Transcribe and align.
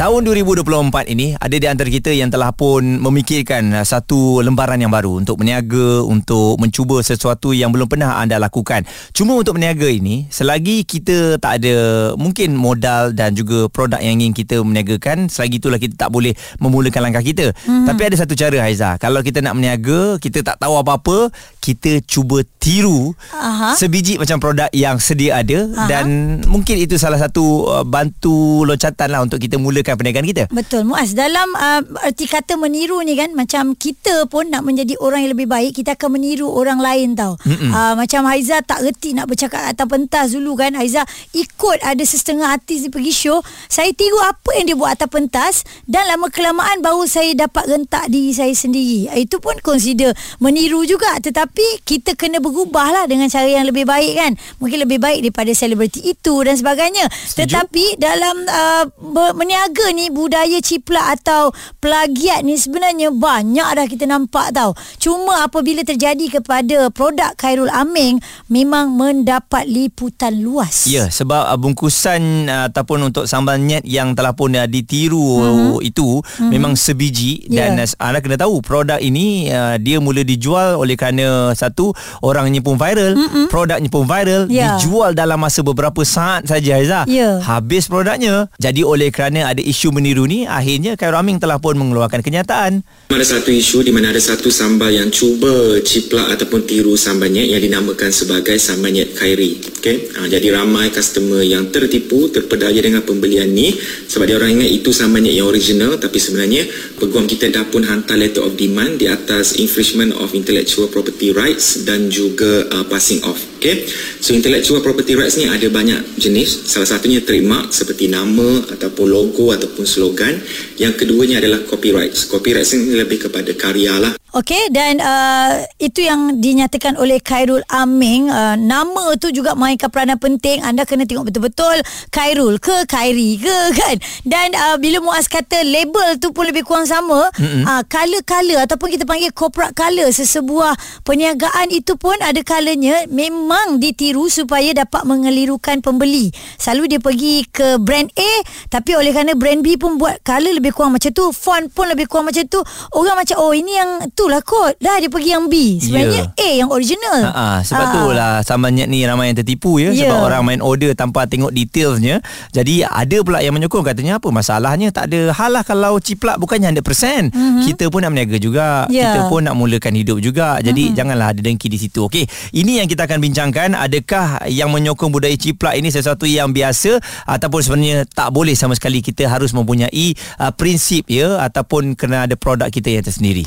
Tahun 0.00 0.24
2024 0.24 1.12
ini 1.12 1.36
ada 1.36 1.52
di 1.60 1.68
antara 1.68 1.84
kita 1.92 2.08
yang 2.08 2.32
telah 2.32 2.56
pun 2.56 2.80
memikirkan 2.80 3.68
uh, 3.76 3.84
satu 3.84 4.40
lembaran 4.40 4.80
yang 4.80 4.88
baru 4.88 5.20
untuk 5.20 5.44
berniaga, 5.44 6.00
untuk 6.08 6.56
mencuba 6.56 7.04
sesuatu 7.04 7.52
yang 7.52 7.68
belum 7.68 7.84
pernah 7.84 8.16
anda 8.16 8.40
lakukan. 8.40 8.88
Cuma 9.12 9.36
untuk 9.36 9.60
berniaga 9.60 9.92
ini, 9.92 10.24
selagi 10.32 10.88
kita 10.88 11.36
tak 11.36 11.60
ada 11.60 11.76
mungkin 12.16 12.56
modal 12.56 13.12
dan 13.12 13.36
juga 13.36 13.68
produk 13.68 14.00
yang 14.00 14.16
ingin 14.16 14.32
kita 14.32 14.64
berniagakan, 14.64 15.28
selagi 15.28 15.60
itulah 15.60 15.76
kita 15.76 16.00
tak 16.00 16.08
boleh 16.08 16.32
memulakan 16.64 17.12
langkah 17.12 17.20
kita. 17.20 17.52
Hmm. 17.68 17.84
Tapi 17.84 18.00
ada 18.00 18.16
satu 18.16 18.32
cara 18.32 18.56
Haiza, 18.56 18.96
kalau 18.96 19.20
kita 19.20 19.44
nak 19.44 19.52
berniaga, 19.52 20.16
kita 20.16 20.40
tak 20.40 20.64
tahu 20.64 20.80
apa-apa, 20.80 21.28
kita 21.60 22.00
cuba 22.08 22.40
tiru 22.56 23.12
Aha. 23.36 23.76
sebiji 23.76 24.16
macam 24.16 24.40
produk 24.40 24.72
yang 24.72 24.96
sedia 24.96 25.44
ada 25.44 25.68
Aha. 25.76 25.88
dan 25.92 26.40
mungkin 26.48 26.80
itu 26.80 26.96
salah 26.96 27.20
satu 27.20 27.68
uh, 27.68 27.84
bantu 27.84 28.64
loncatan 28.64 29.12
lah 29.12 29.20
untuk 29.20 29.36
kita 29.36 29.60
mulakan 29.60 29.89
perniagaan 29.96 30.26
kita. 30.26 30.44
Betul 30.50 30.86
Muaz 30.90 31.14
dalam 31.14 31.50
uh, 31.54 31.80
arti 32.02 32.26
kata 32.26 32.58
meniru 32.58 32.98
ni 33.02 33.14
kan 33.14 33.32
macam 33.32 33.78
kita 33.78 34.26
pun 34.26 34.50
nak 34.50 34.66
menjadi 34.66 34.98
orang 34.98 35.24
yang 35.26 35.32
lebih 35.34 35.48
baik 35.48 35.78
kita 35.78 35.94
akan 35.94 36.18
meniru 36.18 36.50
orang 36.50 36.82
lain 36.82 37.14
tau. 37.14 37.38
Uh, 37.46 37.94
macam 37.96 38.26
Haiza 38.26 38.62
tak 38.66 38.82
reti 38.82 39.14
nak 39.14 39.30
bercakap 39.30 39.70
atas 39.70 39.86
pentas 39.86 40.26
dulu 40.34 40.58
kan 40.58 40.74
Haiza 40.74 41.06
ikut 41.32 41.78
ada 41.82 42.02
setengah 42.02 42.50
artis 42.50 42.86
dia 42.86 42.92
pergi 42.92 43.12
show 43.14 43.38
saya 43.70 43.90
tiru 43.94 44.18
apa 44.22 44.50
yang 44.58 44.66
dia 44.70 44.76
buat 44.76 44.94
atas 44.98 45.10
pentas 45.10 45.54
dan 45.86 46.06
lama 46.10 46.28
kelamaan 46.30 46.82
baru 46.82 47.06
saya 47.06 47.32
dapat 47.34 47.66
rentak 47.70 48.10
diri 48.10 48.34
saya 48.34 48.52
sendiri. 48.54 49.10
Itu 49.14 49.38
pun 49.38 49.56
consider 49.62 50.14
meniru 50.42 50.82
juga 50.84 51.16
tetapi 51.22 51.86
kita 51.86 52.18
kena 52.18 52.42
berubah 52.42 52.90
lah 52.92 53.04
dengan 53.06 53.30
cara 53.30 53.46
yang 53.46 53.66
lebih 53.66 53.86
baik 53.86 54.12
kan. 54.18 54.32
Mungkin 54.58 54.78
lebih 54.84 54.98
baik 54.98 55.24
daripada 55.26 55.52
selebriti 55.54 56.02
itu 56.04 56.34
dan 56.42 56.54
sebagainya. 56.58 57.06
Setuju. 57.08 57.46
Tetapi 57.46 57.84
dalam 58.00 58.36
uh, 58.46 58.84
ber- 58.98 59.34
meniaga 59.80 59.96
ni 59.96 60.06
budaya 60.12 60.58
ciplak 60.60 61.20
atau 61.20 61.56
plagiat 61.80 62.44
ni 62.44 62.60
sebenarnya 62.60 63.08
banyak 63.08 63.64
dah 63.64 63.86
kita 63.88 64.04
nampak 64.04 64.52
tau. 64.52 64.76
Cuma 65.00 65.48
apabila 65.48 65.80
terjadi 65.80 66.40
kepada 66.40 66.92
produk 66.92 67.32
Khairul 67.40 67.72
Aming 67.72 68.20
memang 68.52 68.92
mendapat 68.92 69.64
liputan 69.64 70.36
luas. 70.44 70.84
Ya, 70.84 71.08
sebab 71.08 71.48
uh, 71.48 71.56
bungkusan 71.56 72.50
uh, 72.50 72.68
ataupun 72.68 73.08
untuk 73.08 73.24
sambal 73.24 73.56
nyet 73.56 73.88
yang 73.88 74.12
telah 74.12 74.36
pun 74.36 74.52
uh, 74.52 74.68
ditiru 74.68 75.40
mm-hmm. 75.40 75.88
itu 75.88 76.20
mm-hmm. 76.20 76.50
memang 76.52 76.72
sebiji 76.76 77.32
Ya. 77.50 77.72
dan 77.72 77.80
uh, 77.82 77.88
anda 77.98 78.20
kena 78.20 78.36
tahu 78.36 78.60
produk 78.60 79.00
ini 79.00 79.48
uh, 79.48 79.80
dia 79.80 79.96
mula 80.02 80.20
dijual 80.26 80.76
oleh 80.76 80.94
kerana 80.94 81.56
satu 81.56 81.94
orangnya 82.20 82.60
pun 82.60 82.76
viral, 82.76 83.16
mm-hmm. 83.16 83.46
produknya 83.48 83.88
pun 83.88 84.04
viral, 84.04 84.44
Ya. 84.52 84.76
dijual 84.76 85.16
dalam 85.16 85.40
masa 85.40 85.64
beberapa 85.64 86.04
saat 86.04 86.44
saja 86.44 86.76
Aiza. 86.76 87.00
Ya. 87.08 87.40
Habis 87.40 87.88
produknya. 87.88 88.50
Jadi 88.60 88.84
oleh 88.84 89.08
kerana 89.14 89.54
ada 89.54 89.62
isu 89.70 89.94
meniru 89.94 90.26
ni, 90.26 90.50
akhirnya 90.50 90.98
Khairul 90.98 91.22
Aming 91.22 91.38
telah 91.38 91.62
pun 91.62 91.78
mengeluarkan 91.78 92.18
kenyataan. 92.26 92.82
Ada 93.14 93.38
satu 93.38 93.54
isu 93.54 93.86
di 93.86 93.94
mana 93.94 94.10
ada 94.10 94.18
satu 94.18 94.50
sambal 94.50 94.90
yang 94.90 95.06
cuba 95.14 95.78
ciplak 95.86 96.34
ataupun 96.34 96.66
tiru 96.66 96.98
sambalnya 96.98 97.46
yang 97.46 97.62
dinamakan 97.62 98.10
sebagai 98.10 98.58
sambal 98.58 98.90
nyet 98.90 99.14
khairi. 99.14 99.62
Okay? 99.78 100.10
Ha, 100.18 100.26
jadi 100.26 100.58
ramai 100.58 100.90
customer 100.90 101.46
yang 101.46 101.70
tertipu, 101.70 102.26
terpedaya 102.34 102.82
dengan 102.82 103.06
pembelian 103.06 103.46
ni 103.50 103.70
sebab 104.10 104.26
dia 104.26 104.36
orang 104.38 104.58
ingat 104.58 104.70
itu 104.74 104.90
sambal 104.90 105.22
nyet 105.22 105.38
yang 105.38 105.46
original 105.46 105.94
tapi 105.98 106.18
sebenarnya 106.18 106.66
peguam 106.98 107.28
kita 107.30 107.52
dah 107.52 107.66
pun 107.68 107.86
hantar 107.86 108.18
letter 108.18 108.42
of 108.42 108.58
demand 108.58 108.98
di 108.98 109.06
atas 109.06 109.58
infringement 109.60 110.10
of 110.16 110.32
intellectual 110.34 110.90
property 110.90 111.30
rights 111.30 111.86
dan 111.86 112.10
juga 112.10 112.66
uh, 112.72 112.86
passing 112.88 113.22
off. 113.26 113.38
Okay? 113.60 113.84
So 114.24 114.32
intellectual 114.32 114.80
property 114.80 115.14
rights 115.14 115.36
ni 115.36 115.46
ada 115.46 115.68
banyak 115.68 116.16
jenis. 116.16 116.64
Salah 116.66 116.88
satunya 116.88 117.20
trademark 117.20 117.70
seperti 117.70 118.08
nama 118.08 118.64
ataupun 118.72 119.06
logo 119.06 119.49
ataupun 119.56 119.88
slogan. 119.88 120.38
Yang 120.76 121.06
keduanya 121.06 121.40
adalah 121.40 121.64
copyrights. 121.64 122.28
Copyrights 122.28 122.76
ni 122.76 122.94
lebih 122.94 123.30
kepada 123.30 123.52
karya 123.56 123.96
lah. 123.96 124.19
Okey 124.30 124.70
dan 124.70 125.02
uh, 125.02 125.58
itu 125.82 126.06
yang 126.06 126.38
dinyatakan 126.38 126.94
oleh 126.94 127.18
Khairul 127.18 127.66
Aming. 127.66 128.30
Uh, 128.30 128.54
nama 128.54 129.18
tu 129.18 129.34
juga 129.34 129.58
mainkan 129.58 129.90
peranan 129.90 130.22
penting. 130.22 130.62
Anda 130.62 130.86
kena 130.86 131.02
tengok 131.02 131.34
betul-betul 131.34 131.82
Khairul 132.14 132.62
ke 132.62 132.86
Khairi 132.86 133.42
ke 133.42 133.58
kan? 133.82 133.98
Dan 134.22 134.54
uh, 134.54 134.78
bila 134.78 135.02
Muaz 135.02 135.26
kata 135.26 135.66
label 135.66 136.22
tu 136.22 136.30
pun 136.30 136.46
lebih 136.46 136.62
kurang 136.62 136.86
sama 136.86 137.26
uh, 137.26 137.82
color-color 137.90 138.70
ataupun 138.70 138.94
kita 138.94 139.02
panggil 139.02 139.34
corporate 139.34 139.74
color 139.74 140.06
sesebuah 140.14 140.78
perniagaan 141.02 141.74
itu 141.74 141.98
pun 141.98 142.14
ada 142.22 142.38
colornya 142.46 143.10
memang 143.10 143.82
ditiru 143.82 144.30
supaya 144.30 144.70
dapat 144.70 145.10
mengelirukan 145.10 145.82
pembeli. 145.82 146.30
Selalu 146.54 146.94
dia 146.94 147.00
pergi 147.02 147.50
ke 147.50 147.82
brand 147.82 148.06
A 148.14 148.32
tapi 148.70 148.94
oleh 148.94 149.10
kerana 149.10 149.34
brand 149.34 149.58
B 149.58 149.74
pun 149.74 149.98
buat 149.98 150.22
color 150.22 150.54
lebih 150.54 150.70
kurang 150.70 150.94
macam 150.94 151.10
tu 151.10 151.34
font 151.34 151.66
pun 151.74 151.90
lebih 151.90 152.06
kurang 152.06 152.30
macam 152.30 152.46
tu 152.46 152.62
orang 152.94 153.26
macam 153.26 153.42
oh 153.42 153.50
ini 153.50 153.74
yang 153.74 153.90
itulah 154.20 154.44
kot 154.44 154.76
dah 154.76 155.00
dia 155.00 155.08
pergi 155.08 155.30
yang 155.32 155.48
B 155.48 155.80
sebenarnya 155.80 156.36
A 156.36 156.48
yang 156.60 156.68
original 156.68 157.18
Ha, 157.24 157.32
ha, 157.32 157.46
sebab 157.64 157.86
Ah. 157.88 157.92
tu 157.96 158.02
lah 158.12 158.32
sambal 158.44 158.68
nyet 158.68 158.84
ni 158.84 159.00
ramai 159.08 159.32
yang 159.32 159.40
tertipu 159.40 159.80
ya 159.80 159.96
Ya. 159.96 160.12
sebab 160.12 160.28
orang 160.28 160.42
main 160.44 160.60
order 160.60 160.92
tanpa 160.92 161.24
tengok 161.24 161.48
detailsnya. 161.50 162.20
Jadi 162.52 162.84
ada 162.84 163.16
pula 163.24 163.40
yang 163.40 163.56
menyokong 163.56 163.80
katanya 163.80 164.20
apa 164.20 164.28
masalahnya 164.28 164.92
tak 164.92 165.08
ada 165.08 165.32
hal 165.32 165.50
lah 165.56 165.64
kalau 165.64 165.96
ciplak 165.96 166.36
bukannya 166.36 166.68
100%. 166.76 167.32
Mm-hmm. 167.32 167.64
Kita 167.64 167.84
pun 167.88 168.04
nak 168.04 168.10
berniaga 168.12 168.36
juga. 168.36 168.66
Ya. 168.92 169.16
Kita 169.16 169.20
pun 169.32 169.40
nak 169.46 169.56
mulakan 169.56 169.94
hidup 169.96 170.20
juga. 170.20 170.60
Jadi 170.60 170.90
mm-hmm. 170.90 170.98
janganlah 171.00 171.28
ada 171.32 171.40
dengki 171.40 171.66
di 171.66 171.78
situ. 171.80 172.04
Okey, 172.04 172.28
ini 172.52 172.82
yang 172.82 172.86
kita 172.86 173.08
akan 173.08 173.18
bincangkan 173.24 173.72
adakah 173.72 174.44
yang 174.52 174.68
menyokong 174.68 175.10
budaya 175.10 175.34
ciplak 175.34 175.80
ini 175.80 175.88
sesuatu 175.88 176.28
yang 176.28 176.52
biasa 176.52 177.00
ataupun 177.24 177.60
sebenarnya 177.64 178.04
tak 178.04 178.30
boleh 178.30 178.52
sama 178.52 178.76
sekali 178.76 179.00
kita 179.00 179.26
harus 179.26 179.54
mempunyai 179.56 180.12
uh, 180.38 180.52
prinsip 180.52 181.08
ya 181.08 181.40
ataupun 181.40 181.96
kena 181.96 182.28
ada 182.28 182.34
produk 182.36 182.68
kita 182.68 182.90
yang 182.90 183.04
tersendiri. 183.04 183.46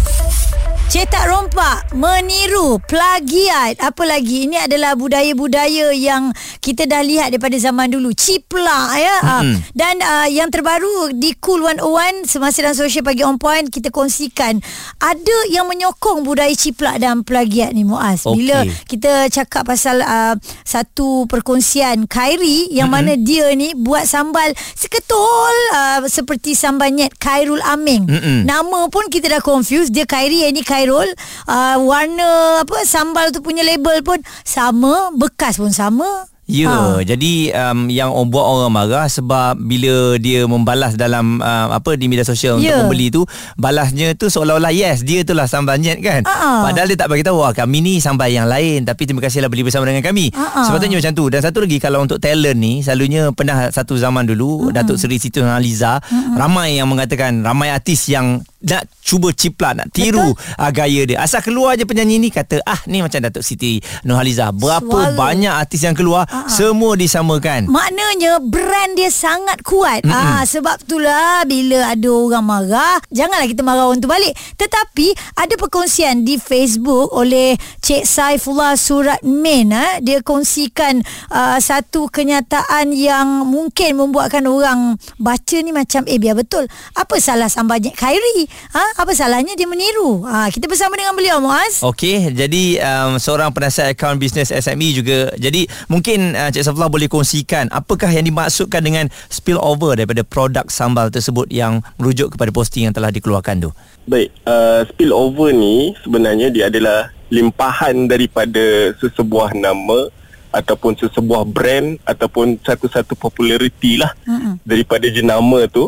Cetak 0.91 1.23
rompak, 1.23 1.95
meniru, 1.95 2.75
plagiat, 2.83 3.79
apa 3.79 4.03
lagi? 4.03 4.43
Ini 4.43 4.67
adalah 4.67 4.91
budaya-budaya 4.99 5.95
yang 5.95 6.35
kita 6.59 6.83
dah 6.83 6.99
lihat 6.99 7.31
daripada 7.31 7.55
zaman 7.55 7.95
dulu. 7.95 8.11
Ciplak 8.11 8.99
ya. 8.99 9.17
Mm-hmm. 9.23 9.55
Dan 9.71 9.95
uh, 10.03 10.27
yang 10.27 10.51
terbaru 10.51 11.15
di 11.15 11.31
Cool 11.39 11.63
101 11.63 12.27
semasa 12.27 12.59
dan 12.59 12.75
sosial 12.75 13.07
pagi 13.07 13.23
on 13.23 13.39
point 13.39 13.71
kita 13.71 13.87
kongsikan 13.87 14.59
ada 14.99 15.37
yang 15.47 15.63
menyokong 15.71 16.27
budaya 16.27 16.51
ciplak 16.51 16.99
dan 16.99 17.23
plagiat 17.23 17.71
ni 17.71 17.87
Muaz. 17.87 18.27
Okey. 18.27 18.43
Bila 18.43 18.67
kita 18.83 19.31
cakap 19.31 19.63
pasal 19.63 20.03
uh, 20.03 20.35
satu 20.67 21.23
perkongsian 21.31 22.03
Khairi 22.11 22.67
yang 22.67 22.91
mm-hmm. 22.91 23.15
mana 23.15 23.15
dia 23.15 23.47
ni 23.55 23.71
buat 23.79 24.03
sambal 24.03 24.51
seketul 24.75 25.55
uh, 25.71 26.03
seperti 26.11 26.51
sambal 26.51 26.91
nyet 26.91 27.15
Khairul 27.15 27.63
Aming. 27.63 28.11
Mm-mm. 28.11 28.43
Nama 28.43 28.91
pun 28.91 29.07
kita 29.07 29.31
dah 29.31 29.39
confuse 29.39 29.87
dia 29.87 30.03
Khairi 30.03 30.43
yang 30.43 30.51
ni 30.51 30.67
Khairul 30.81 31.13
uh, 31.45 31.77
warna 31.79 32.29
apa 32.59 32.81
sambal 32.83 33.29
tu 33.29 33.39
punya 33.39 33.61
label 33.61 34.01
pun 34.01 34.17
sama 34.41 35.13
bekas 35.13 35.55
pun 35.55 35.69
sama 35.69 36.25
Ya, 36.51 36.67
Ha. 36.67 36.75
ha. 36.75 36.99
jadi 36.99 37.31
um, 37.55 37.87
yang 37.87 38.11
buat 38.27 38.43
orang 38.43 38.73
marah 38.75 39.07
sebab 39.07 39.55
bila 39.55 40.19
dia 40.19 40.43
membalas 40.43 40.99
dalam 40.99 41.39
uh, 41.39 41.71
apa 41.71 41.95
di 41.95 42.11
media 42.11 42.27
sosial 42.27 42.59
Ya. 42.59 42.75
untuk 42.75 42.91
pembeli 42.91 43.07
tu, 43.07 43.23
balasnya 43.55 44.19
tu 44.19 44.27
seolah-olah 44.27 44.67
yes, 44.69 44.99
dia 44.99 45.23
itulah 45.23 45.47
sambal 45.47 45.79
nyet 45.79 46.03
kan. 46.03 46.27
Ha-ha. 46.27 46.67
Padahal 46.67 46.91
dia 46.91 46.99
tak 46.99 47.07
bagi 47.07 47.23
tahu 47.23 47.39
"Wah, 47.39 47.55
kami 47.55 47.79
ni 47.79 47.93
sambal 47.97 48.27
yang 48.27 48.51
lain 48.51 48.83
tapi 48.83 49.07
terima 49.07 49.23
kasihlah 49.23 49.47
beli 49.47 49.63
bersama 49.63 49.87
dengan 49.87 50.03
kami. 50.03 50.27
Ha-ha. 50.27 50.67
Sepatutnya 50.67 50.99
macam 50.99 51.13
tu. 51.15 51.25
Dan 51.31 51.39
satu 51.39 51.63
lagi 51.63 51.77
kalau 51.79 52.03
untuk 52.03 52.19
talent 52.19 52.57
ni, 52.59 52.83
selalunya 52.83 53.31
pernah 53.31 53.71
satu 53.71 53.95
zaman 53.95 54.27
dulu 54.27 54.67
Hmm. 54.67 54.75
Datuk 54.75 54.99
Seri 54.99 55.23
Siti 55.23 55.39
Nurhaliza 55.39 56.03
ramai 56.35 56.75
yang 56.75 56.91
mengatakan 56.91 57.47
ramai 57.47 57.71
artis 57.71 58.11
yang 58.11 58.43
nak 58.61 58.85
cuba 59.01 59.33
ciplak 59.33 59.73
nak 59.73 59.87
tiru 59.89 60.31
uh, 60.37 60.71
gaya 60.71 61.01
dia. 61.03 61.17
Asal 61.19 61.41
keluar 61.41 61.73
je 61.75 61.83
penyanyi 61.83 62.21
ni 62.21 62.29
kata 62.29 62.61
ah 62.63 62.77
ni 62.85 63.01
macam 63.01 63.17
Datuk 63.17 63.41
Siti 63.41 63.81
Nurhaliza. 64.05 64.53
Berapa 64.53 64.85
Suara. 64.87 65.17
banyak 65.17 65.51
artis 65.51 65.81
yang 65.81 65.97
keluar 65.97 66.29
Ha-ha. 66.29 66.47
semua 66.47 66.93
disamakan. 66.93 67.67
Maknanya 67.67 68.37
brand 68.39 68.93
dia 68.93 69.09
sangat 69.09 69.65
kuat. 69.65 70.05
Ah 70.05 70.45
sebab 70.45 70.77
itulah 70.85 71.43
bila 71.49 71.91
ada 71.91 72.09
orang 72.09 72.45
marah, 72.45 72.97
janganlah 73.09 73.49
kita 73.49 73.65
marah 73.65 73.89
orang 73.89 73.99
tu 73.99 74.09
balik. 74.09 74.33
Tetapi 74.55 75.37
ada 75.37 75.53
perkongsian 75.57 76.21
di 76.21 76.37
Facebook 76.37 77.09
oleh 77.11 77.57
Cik 77.81 78.05
Saifullah 78.05 78.77
Surat 78.77 79.25
Min 79.25 79.73
ah 79.73 79.97
dia 79.99 80.21
kongsikan 80.21 81.01
uh, 81.33 81.57
satu 81.57 82.07
kenyataan 82.13 82.93
yang 82.93 83.49
mungkin 83.49 83.97
membuatkan 83.97 84.45
orang 84.45 85.01
baca 85.17 85.57
ni 85.59 85.73
macam 85.73 86.05
eh 86.05 86.21
biar 86.21 86.37
betul. 86.37 86.69
Apa 86.93 87.17
salah 87.17 87.49
sambal 87.49 87.81
nyet 87.81 87.97
Khairi? 87.97 88.50
Ha, 88.73 88.81
apa 88.99 89.11
salahnya 89.15 89.55
dia 89.55 89.67
meniru? 89.67 90.23
Ha, 90.23 90.47
kita 90.51 90.67
bersama 90.67 90.97
dengan 90.99 91.15
beliau 91.15 91.41
Muaz. 91.41 91.81
Okey, 91.81 92.35
jadi 92.35 92.63
um, 92.81 93.17
seorang 93.17 93.51
penasihat 93.51 93.95
akaun 93.95 94.21
bisnes 94.21 94.51
SME 94.51 94.93
juga. 94.95 95.31
Jadi 95.35 95.67
mungkin 95.87 96.35
uh, 96.35 96.49
Cik 96.53 96.67
Saflah 96.67 96.91
boleh 96.91 97.11
kongsikan 97.11 97.71
apakah 97.71 98.11
yang 98.11 98.27
dimaksudkan 98.27 98.83
dengan 98.83 99.05
spillover 99.27 99.95
daripada 99.97 100.21
produk 100.23 100.65
sambal 100.67 101.09
tersebut 101.09 101.49
yang 101.49 101.83
merujuk 101.97 102.35
kepada 102.35 102.51
posting 102.53 102.87
yang 102.87 102.95
telah 102.95 103.09
dikeluarkan 103.09 103.67
tu. 103.67 103.69
Baik, 104.05 104.33
uh, 104.45 104.85
spillover 104.89 105.53
ni 105.53 105.93
sebenarnya 106.01 106.49
dia 106.49 106.67
adalah 106.67 107.13
limpahan 107.31 108.11
daripada 108.11 108.91
sesebuah 108.99 109.55
nama 109.55 110.11
ataupun 110.51 110.99
sesebuah 110.99 111.47
brand 111.47 111.95
ataupun 112.03 112.59
satu-satu 112.59 113.15
populariti 113.15 113.95
lah 113.95 114.11
mm-hmm. 114.27 114.53
daripada 114.67 115.07
jenama 115.07 115.65
tu. 115.71 115.87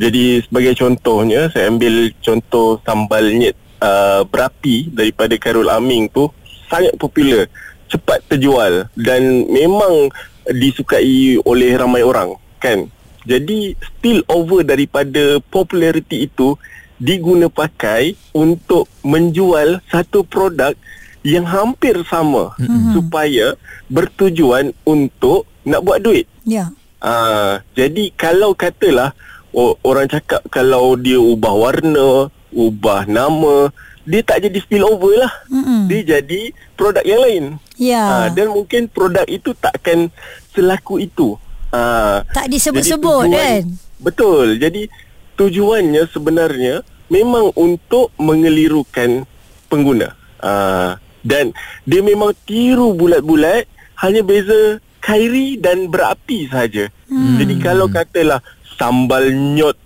Jadi 0.00 0.40
sebagai 0.40 0.72
contohnya 0.80 1.52
saya 1.52 1.68
ambil 1.68 2.08
contoh 2.24 2.80
sambal 2.88 3.20
nyet 3.36 3.52
uh, 3.84 4.24
berapi 4.24 4.88
daripada 4.88 5.36
Karul 5.36 5.68
Aming 5.68 6.08
tu 6.08 6.32
sangat 6.72 6.96
popular, 6.96 7.44
cepat 7.92 8.24
terjual 8.32 8.88
dan 8.96 9.44
memang 9.52 10.08
disukai 10.48 11.36
oleh 11.44 11.76
ramai 11.76 12.00
orang 12.00 12.32
kan. 12.56 12.88
Jadi 13.28 13.76
spill 13.76 14.24
over 14.32 14.64
daripada 14.64 15.36
populariti 15.52 16.24
itu 16.24 16.56
diguna 16.96 17.52
pakai 17.52 18.16
untuk 18.32 18.88
menjual 19.04 19.84
satu 19.92 20.24
produk 20.24 20.72
yang 21.20 21.44
hampir 21.44 22.00
sama 22.08 22.56
mm-hmm. 22.56 22.96
supaya 22.96 23.52
bertujuan 23.92 24.72
untuk 24.88 25.44
nak 25.68 25.84
buat 25.84 26.00
duit. 26.00 26.24
Ya. 26.48 26.72
Uh, 27.00 27.60
jadi 27.76 28.12
kalau 28.16 28.56
katalah 28.56 29.12
orang 29.54 30.06
cakap 30.06 30.42
kalau 30.48 30.94
dia 30.94 31.18
ubah 31.18 31.54
warna, 31.54 32.30
ubah 32.54 33.06
nama, 33.06 33.70
dia 34.06 34.20
tak 34.24 34.46
jadi 34.46 34.58
spill 34.62 34.86
over 34.86 35.14
lah. 35.14 35.32
Mm-hmm. 35.50 35.80
Dia 35.86 36.00
jadi 36.18 36.40
produk 36.74 37.04
yang 37.04 37.20
lain. 37.22 37.44
Ya. 37.76 38.02
Uh, 38.04 38.28
dan 38.34 38.46
mungkin 38.50 38.90
produk 38.90 39.26
itu 39.28 39.54
takkan 39.58 40.10
selaku 40.54 41.02
itu. 41.02 41.36
Uh, 41.70 42.26
tak 42.34 42.50
disebut-sebut 42.50 43.30
kan? 43.30 43.62
Betul. 44.02 44.58
Jadi 44.58 44.90
tujuannya 45.38 46.02
sebenarnya 46.10 46.82
memang 47.06 47.54
untuk 47.54 48.10
mengelirukan 48.18 49.26
pengguna. 49.70 50.18
Uh, 50.40 50.96
dan 51.20 51.52
dia 51.84 52.00
memang 52.00 52.32
tiru 52.48 52.96
bulat-bulat 52.96 53.68
hanya 54.00 54.24
beza 54.24 54.80
kairi 55.00 55.60
dan 55.60 55.88
berapi 55.88 56.48
saja. 56.48 56.88
Hmm. 57.08 57.36
Jadi 57.40 57.54
kalau 57.60 57.88
katalah 57.88 58.40
sambal 58.80 59.28
nyot 59.28 59.76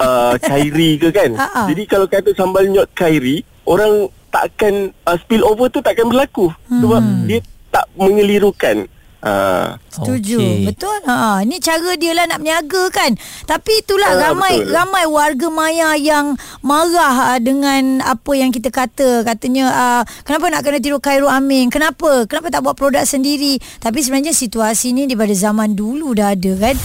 uh, 0.00 0.34
kairi 0.48 0.96
ke 0.96 1.12
kan? 1.12 1.36
Ha-ha. 1.36 1.68
Jadi 1.68 1.84
kalau 1.84 2.08
kata 2.08 2.32
sambal 2.32 2.64
nyot 2.64 2.88
kairi, 2.96 3.44
orang 3.68 4.08
takkan 4.32 4.96
uh, 5.04 5.16
spill 5.20 5.44
over 5.44 5.68
tu 5.68 5.84
takkan 5.84 6.08
berlaku 6.08 6.48
hmm. 6.48 6.80
sebab 6.80 7.02
dia 7.28 7.38
tak 7.68 7.84
mengelirukan. 8.00 8.88
Uh, 9.20 9.76
Setuju 9.92 10.40
Okey. 10.40 10.64
Betul 10.72 10.96
ha, 11.04 11.44
Ini 11.44 11.60
cara 11.60 11.92
dia 12.00 12.16
lah 12.16 12.24
nak 12.24 12.40
berniaga 12.40 12.88
kan 12.88 13.12
Tapi 13.44 13.84
itulah 13.84 14.16
Ah, 14.16 14.32
ramai 14.32 14.64
betul. 14.64 14.72
ramai 14.72 15.04
warga 15.04 15.48
maya 15.52 15.92
yang 16.00 16.40
marah 16.64 17.36
ah, 17.36 17.36
dengan 17.36 18.00
apa 18.00 18.32
yang 18.32 18.48
kita 18.48 18.72
kata 18.72 19.20
Katanya 19.28 19.68
ah, 19.68 20.02
kenapa 20.24 20.48
nak 20.48 20.64
kena 20.64 20.80
tiru 20.80 21.04
Khairul 21.04 21.28
Amin 21.28 21.68
Kenapa? 21.68 22.24
Kenapa 22.24 22.48
tak 22.48 22.64
buat 22.64 22.72
produk 22.80 23.04
sendiri 23.04 23.60
Tapi 23.84 24.00
sebenarnya 24.00 24.32
situasi 24.32 24.96
ni 24.96 25.04
daripada 25.04 25.36
zaman 25.36 25.76
dulu 25.76 26.16
dah 26.16 26.32
ada 26.32 26.52
kan 26.56 26.80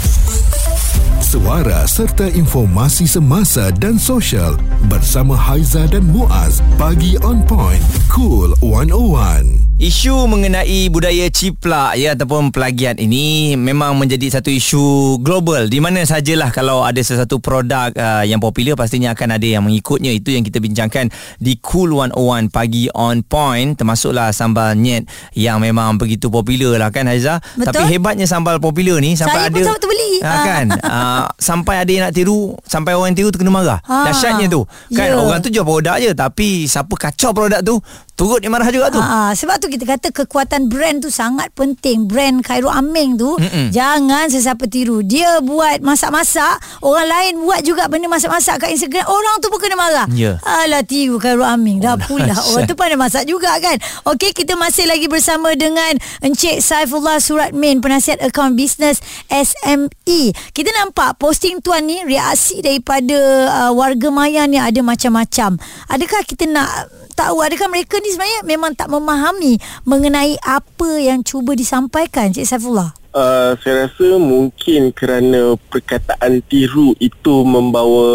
Suara 1.26 1.90
serta 1.90 2.30
informasi 2.30 3.10
semasa 3.10 3.74
dan 3.82 3.98
sosial 3.98 4.62
bersama 4.86 5.34
Haiza 5.34 5.90
dan 5.90 6.06
Muaz. 6.06 6.62
Pagi 6.78 7.18
on 7.26 7.42
point. 7.50 7.82
Cool 8.14 8.54
101. 8.62 9.66
Isu 9.76 10.24
mengenai 10.32 10.88
budaya 10.88 11.28
ciplak 11.28 12.00
ya 12.00 12.16
ataupun 12.16 12.48
pelagiat 12.48 12.96
ini 12.96 13.60
memang 13.60 14.00
menjadi 14.00 14.40
satu 14.40 14.48
isu 14.48 15.20
global 15.20 15.68
di 15.68 15.84
mana 15.84 16.00
sajalah 16.08 16.48
kalau 16.48 16.88
ada 16.88 17.04
sesuatu 17.04 17.44
produk 17.44 17.92
uh, 17.92 18.24
yang 18.24 18.40
popular 18.40 18.80
pastinya 18.80 19.12
akan 19.12 19.36
ada 19.36 19.44
yang 19.44 19.68
mengikutnya 19.68 20.16
itu 20.16 20.32
yang 20.32 20.48
kita 20.48 20.64
bincangkan 20.64 21.12
di 21.44 21.60
Cool 21.60 21.92
101 21.92 22.56
pagi 22.56 22.88
on 22.96 23.20
point 23.28 23.76
termasuklah 23.76 24.32
sambal 24.32 24.80
nyet 24.80 25.12
yang 25.36 25.60
memang 25.60 26.00
begitu 26.00 26.32
popular 26.32 26.80
lah 26.80 26.88
kan 26.96 27.12
Haiza 27.12 27.44
Betul. 27.60 27.76
tapi 27.76 27.82
hebatnya 27.92 28.32
sambal 28.32 28.64
popular 28.64 29.04
ni 29.04 29.20
sampai 29.20 29.52
Saya 29.52 29.52
pun 29.52 29.60
ada 29.60 29.68
sama 29.76 29.80
terbeli. 29.84 30.12
ha, 30.24 30.32
kan 30.40 30.66
uh, 30.72 31.15
sampai 31.36 31.76
ada 31.78 31.88
yang 31.88 32.04
nak 32.04 32.14
tiru 32.14 32.40
sampai 32.64 32.92
orang 32.92 33.12
yang 33.12 33.20
tiru 33.20 33.30
tu 33.30 33.38
kena 33.38 33.52
marah 33.52 33.80
Ah. 33.82 34.06
dahsyatnya 34.06 34.48
tu 34.48 34.62
kan 34.90 35.06
Ya. 35.06 35.16
orang 35.16 35.40
tu 35.40 35.50
jual 35.50 35.64
produk 35.64 35.96
je 35.98 36.12
tapi 36.12 36.50
siapa 36.66 36.90
kacau 36.92 37.32
produk 37.32 37.60
tu 37.60 37.78
turut 38.14 38.40
dia 38.40 38.48
marah 38.48 38.68
juga 38.68 38.88
tu 38.90 38.98
Ha, 38.98 39.32
sebab 39.32 39.58
tu 39.58 39.68
kita 39.68 39.84
kata 39.86 40.08
kekuatan 40.10 40.66
brand 40.66 40.98
tu 40.98 41.10
sangat 41.10 41.52
penting. 41.52 42.08
Brand 42.08 42.40
Khairul 42.40 42.72
Aming 42.72 43.16
tu 43.16 43.36
Mm-mm. 43.36 43.70
jangan 43.70 44.26
sesiapa 44.26 44.66
tiru. 44.66 45.04
Dia 45.04 45.40
buat 45.42 45.80
masak-masak, 45.80 46.56
orang 46.80 47.06
lain 47.06 47.34
buat 47.40 47.60
juga 47.60 47.86
benda 47.86 48.08
masak-masak 48.08 48.56
kat 48.58 48.70
Instagram. 48.72 49.04
Orang 49.06 49.36
tu 49.40 49.48
pun 49.48 49.60
kena 49.60 49.76
marah. 49.76 50.08
Ya. 50.10 50.40
Alah 50.42 50.80
tiru 50.82 51.20
Khairul 51.20 51.44
Aming. 51.44 51.78
Dah 51.78 52.00
pula 52.00 52.32
dahsyat. 52.32 52.48
orang 52.50 52.64
tu 52.66 52.74
pandai 52.74 52.96
masak 52.96 53.24
juga 53.26 53.52
kan. 53.58 53.76
Okey, 54.06 54.32
kita 54.34 54.56
masih 54.56 54.86
lagi 54.86 55.06
bersama 55.06 55.52
dengan 55.54 55.92
Encik 56.22 56.60
Saifullah 56.62 57.20
Surat 57.20 57.52
Min, 57.52 57.78
penasihat 57.78 58.24
akaun 58.24 58.56
bisnes 58.56 59.04
SME. 59.30 60.22
Kita 60.50 60.70
nampak 60.74 61.05
posting 61.14 61.62
tuan 61.62 61.86
ni 61.86 62.02
reaksi 62.02 62.66
daripada 62.66 63.18
uh, 63.52 63.72
warga 63.78 64.10
maya 64.10 64.50
ni 64.50 64.58
ada 64.58 64.82
macam-macam. 64.82 65.62
Adakah 65.92 66.22
kita 66.26 66.50
nak 66.50 66.90
tahu 67.14 67.46
adakah 67.46 67.72
mereka 67.72 68.02
ni 68.02 68.12
sebenarnya 68.12 68.42
memang 68.44 68.74
tak 68.74 68.90
memahami 68.92 69.62
mengenai 69.88 70.36
apa 70.44 71.00
yang 71.00 71.22
cuba 71.22 71.54
disampaikan 71.54 72.34
Cik 72.34 72.46
Saifullah? 72.50 72.92
Uh, 73.16 73.56
saya 73.64 73.88
rasa 73.88 74.20
mungkin 74.20 74.92
kerana 74.92 75.56
perkataan 75.72 76.44
tiru 76.52 76.92
itu 77.00 77.48
membawa 77.48 78.08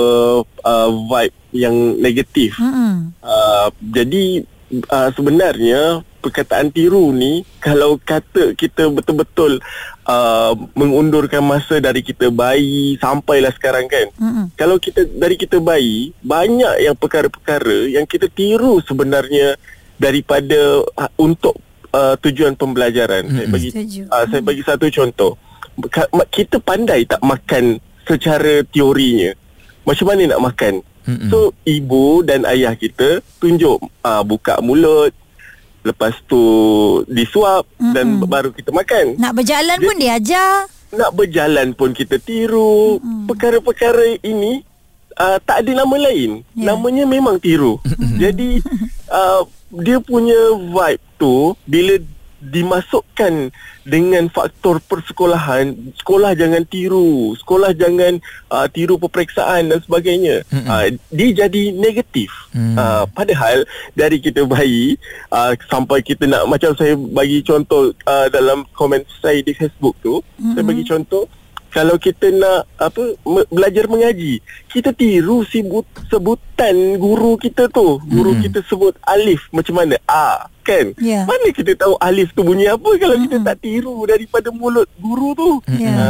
uh, 0.45 0.89
vibe 0.93 1.37
yang 1.57 1.97
negatif. 1.97 2.61
Hmm. 2.61 3.17
Uh, 3.25 3.73
jadi 3.81 4.45
uh, 4.93 5.09
sebenarnya 5.17 6.05
perkataan 6.21 6.69
tiru 6.69 7.11
ni 7.17 7.43
kalau 7.59 7.97
kata 7.97 8.53
kita 8.53 8.93
betul-betul 8.93 9.59
uh, 10.05 10.53
mengundurkan 10.77 11.41
masa 11.41 11.81
dari 11.81 12.05
kita 12.05 12.29
bayi 12.29 13.01
sampailah 13.01 13.51
sekarang 13.57 13.89
kan. 13.89 14.07
Mm-mm. 14.21 14.47
Kalau 14.55 14.77
kita 14.77 15.09
dari 15.09 15.41
kita 15.41 15.57
bayi 15.59 16.13
banyak 16.21 16.85
yang 16.85 16.95
perkara-perkara 16.95 17.89
yang 17.89 18.05
kita 18.05 18.29
tiru 18.29 18.79
sebenarnya 18.85 19.57
daripada 19.97 20.85
uh, 20.85 21.11
untuk 21.17 21.57
uh, 21.97 22.15
tujuan 22.21 22.55
pembelajaran. 22.55 23.25
Saya 23.27 23.49
Mm-mm. 23.49 23.55
bagi 23.57 23.69
Setuju. 23.73 24.01
uh, 24.13 24.25
saya 24.29 24.43
bagi 24.45 24.63
satu 24.63 24.87
contoh. 24.93 25.33
Kita 26.29 26.61
pandai 26.61 27.09
tak 27.09 27.25
makan 27.25 27.81
secara 28.05 28.61
teorinya. 28.69 29.33
Macam 29.89 30.13
mana 30.13 30.37
nak 30.37 30.45
makan? 30.53 30.75
Mm-mm. 31.09 31.33
So 31.33 31.57
ibu 31.65 32.21
dan 32.21 32.45
ayah 32.45 32.77
kita 32.77 33.25
tunjuk 33.41 33.81
uh, 34.05 34.23
buka 34.23 34.61
mulut 34.61 35.17
lepas 35.81 36.13
tu 36.29 36.43
disuap 37.09 37.65
Mm-mm. 37.77 37.95
dan 37.97 38.07
baru 38.25 38.51
kita 38.53 38.71
makan. 38.73 39.17
Nak 39.17 39.33
berjalan 39.33 39.79
pun 39.81 39.97
dia 39.97 40.13
ajar. 40.21 40.69
Nak 40.91 41.11
berjalan 41.15 41.69
pun 41.73 41.91
kita 41.95 42.19
tiru. 42.19 42.99
Perkara-perkara 43.31 44.19
ini 44.21 44.67
uh, 45.17 45.39
tak 45.41 45.67
ada 45.67 45.85
nama 45.85 45.97
lain. 46.11 46.43
Ya. 46.57 46.75
Namanya 46.75 47.05
memang 47.07 47.41
tiru. 47.41 47.79
Jadi 48.19 48.61
uh, 49.21 49.43
dia 49.71 50.03
punya 50.03 50.59
vibe 50.59 51.05
tu 51.17 51.55
bila 51.65 51.95
dimasukkan 52.41 53.53
dengan 53.85 54.29
faktor 54.33 54.81
persekolahan 54.85 55.77
sekolah 56.01 56.33
jangan 56.33 56.65
tiru 56.65 57.37
sekolah 57.37 57.77
jangan 57.77 58.17
uh, 58.49 58.65
tiru 58.73 58.97
peperiksaan 58.97 59.69
dan 59.69 59.79
sebagainya 59.85 60.45
uh, 60.69 60.89
dia 61.13 61.47
jadi 61.47 61.63
negatif 61.77 62.33
Mm. 62.51 62.75
uh, 62.75 63.07
padahal 63.15 63.63
dari 63.95 64.19
kita 64.19 64.43
bayi 64.43 64.99
uh, 65.31 65.55
sampai 65.71 66.03
kita 66.03 66.27
nak 66.27 66.51
macam 66.51 66.75
saya 66.75 66.99
bagi 66.99 67.47
contoh 67.47 67.95
uh, 68.11 68.27
dalam 68.27 68.67
komen 68.75 69.07
saya 69.23 69.39
di 69.39 69.55
Facebook 69.55 69.95
tu 70.03 70.19
mm-hmm. 70.19 70.59
saya 70.59 70.65
bagi 70.67 70.83
contoh 70.83 71.31
kalau 71.71 71.97
kita 71.97 72.31
nak 72.31 72.67
apa 72.77 73.15
me- 73.21 73.49
belajar 73.49 73.87
mengaji 73.87 74.39
kita 74.67 74.91
tiru 74.91 75.43
sebut 75.45 75.83
sebutan 76.05 76.75
guru 76.97 77.35
kita 77.35 77.67
tu 77.67 77.97
guru 78.03 78.31
Mm-mm. 78.33 78.45
kita 78.45 78.59
sebut 78.65 78.95
alif 79.03 79.47
macam 79.51 79.75
mana 79.77 79.95
a 80.05 80.45
kan 80.61 80.93
Ya. 80.97 81.25
mana 81.25 81.49
kita 81.49 81.73
tahu 81.75 81.95
alif 81.99 82.31
tu 82.31 82.43
bunyi 82.43 82.67
apa 82.67 82.91
kalau 82.97 83.17
kita 83.17 83.41
tak 83.41 83.57
tiru 83.61 83.97
daripada 84.03 84.51
mulut 84.51 84.91
guru 84.97 85.33
tu 85.33 85.51
Ya. 85.73 85.91
ha. 85.91 86.09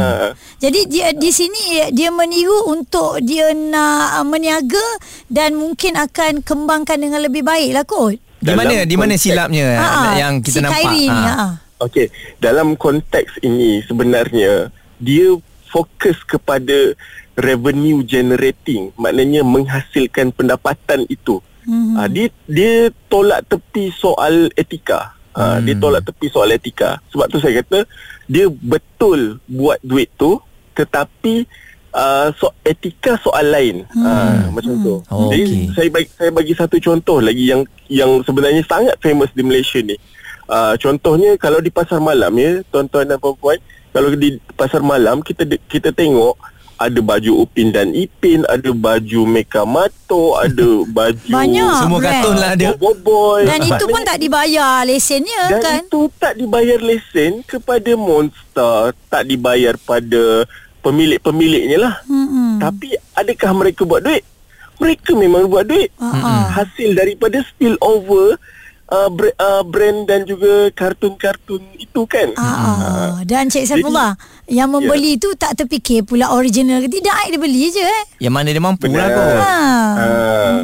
Jadi 0.57 0.85
dia 0.87 1.07
di 1.11 1.29
sini 1.29 1.63
dia 1.89 2.09
meniru 2.09 2.67
untuk 2.67 3.17
dia 3.19 3.49
nak 3.51 4.17
uh, 4.17 4.25
meniaga 4.25 4.87
dan 5.27 5.53
mungkin 5.53 5.95
akan 5.95 6.41
kembangkan 6.41 6.97
dengan 6.97 7.21
lebih 7.21 7.41
baik 7.41 7.71
lah 7.71 7.81
kot. 7.81 8.17
Di 8.37 8.51
mana 8.51 8.83
di 8.83 8.95
mana 8.95 9.13
silapnya 9.15 9.77
Ha, 9.77 10.17
yang 10.17 10.41
kita 10.41 10.57
si 10.57 10.59
nampak? 10.59 10.91
Ni, 10.91 11.05
Ha. 11.05 11.17
ha. 11.23 11.47
Okey, 11.79 12.09
dalam 12.37 12.73
konteks 12.75 13.41
ini 13.41 13.81
sebenarnya 13.81 14.69
dia 14.97 15.33
fokus 15.71 16.19
kepada 16.27 16.93
revenue 17.39 18.03
generating 18.03 18.91
maknanya 18.99 19.41
menghasilkan 19.41 20.35
pendapatan 20.35 21.07
itu. 21.07 21.39
Mhm. 21.63 21.93
uh, 21.95 22.09
dia 22.11 22.27
dia 22.49 22.73
tolak 23.07 23.47
tepi 23.47 23.89
soal 23.95 24.51
etika. 24.59 25.15
Uh, 25.31 25.63
dia 25.63 25.79
tolak 25.79 26.03
tepi 26.03 26.27
soal 26.27 26.51
etika. 26.51 26.99
Sebab 27.15 27.31
tu 27.31 27.39
saya 27.39 27.63
kata 27.63 27.87
dia 28.27 28.51
betul 28.51 29.39
buat 29.47 29.79
duit 29.79 30.11
tu 30.19 30.43
tetapi 30.75 31.47
uh, 31.95 32.31
so 32.35 32.51
etika 32.67 33.15
soal 33.23 33.47
lain. 33.47 33.87
Uh, 33.95 34.51
macam 34.51 34.73
tu. 34.83 34.95
Oh, 35.07 35.31
jadi 35.31 35.43
okey. 35.47 35.63
saya 35.75 35.87
bagi 35.87 36.09
saya 36.11 36.31
bagi 36.31 36.53
satu 36.55 36.75
contoh 36.83 37.23
lagi 37.23 37.47
yang 37.47 37.61
yang 37.87 38.11
sebenarnya 38.27 38.63
sangat 38.67 38.95
famous 38.99 39.31
di 39.31 39.43
Malaysia 39.43 39.79
ni. 39.79 39.95
Uh, 40.51 40.75
contohnya 40.75 41.39
kalau 41.39 41.63
di 41.63 41.71
pasar 41.71 42.03
malam 42.03 42.35
ya 42.35 42.59
tuan-tuan 42.67 43.07
dan 43.07 43.15
puan-puan 43.15 43.55
kalau 43.91 44.15
di 44.15 44.39
pasar 44.55 44.79
malam 44.79 45.19
kita 45.19 45.43
kita 45.67 45.91
tengok 45.91 46.39
ada 46.81 46.99
baju 46.99 47.45
Upin 47.45 47.69
dan 47.69 47.93
Ipin, 47.93 48.41
ada 48.49 48.73
baju 48.73 49.21
Meka 49.29 49.69
Mato, 49.69 50.33
ada 50.33 50.81
baju 50.97 51.29
Banyak. 51.29 51.77
Semua 51.77 51.99
brand. 52.01 52.09
kartun 52.09 52.35
lah 52.41 52.53
dia. 52.57 52.73
Boboiboy. 52.73 53.45
Dan 53.45 53.59
itu 53.61 53.85
pun 53.85 54.01
tak 54.01 54.17
dibayar 54.17 54.81
lesennya 54.81 55.43
dan 55.53 55.61
kan? 55.61 55.79
itu 55.85 56.01
tak 56.17 56.33
dibayar 56.41 56.79
lesen 56.81 57.45
kepada 57.45 57.93
Monster, 57.93 58.97
tak 59.13 59.29
dibayar 59.29 59.77
pada 59.77 60.49
pemilik-pemiliknya 60.81 61.77
lah. 61.77 61.95
Mm-mm. 62.09 62.57
Tapi 62.57 62.97
adakah 63.13 63.51
mereka 63.53 63.85
buat 63.85 64.01
duit? 64.01 64.25
Mereka 64.81 65.13
memang 65.13 65.45
buat 65.45 65.69
duit. 65.69 65.93
Ah. 66.01 66.49
Hasil 66.49 66.97
daripada 66.97 67.45
spill 67.45 67.77
over 67.77 68.41
uh, 68.91 69.09
br- 69.09 69.35
uh, 69.39 69.63
brand 69.63 70.05
dan 70.05 70.27
juga 70.27 70.69
kartun-kartun 70.75 71.63
itu 71.79 72.01
kan. 72.05 72.35
Ah, 72.35 72.43
ah. 72.43 73.11
Dan 73.23 73.47
Cik 73.47 73.65
Saifullah 73.65 74.19
Yang 74.47 74.59
Ya. 74.61 74.73
membeli 74.73 75.11
tu 75.15 75.29
tak 75.33 75.53
terfikir 75.55 76.01
pula 76.01 76.31
original 76.31 76.79
ke 76.79 76.89
tidak 76.89 77.13
Dia 77.27 77.37
beli 77.37 77.67
je 77.67 77.79
eh 77.79 78.03
Yang 78.19 78.33
mana 78.33 78.47
dia 78.47 78.59
mampu 78.59 78.87
lah 78.87 79.07
kot. 79.07 79.25
ha. 79.37 79.55
Uh, 79.91 80.59